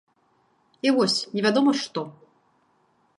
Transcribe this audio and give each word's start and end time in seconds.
І 0.87 0.93
вось, 0.95 1.17
невядома 1.37 1.71
што. 1.85 2.01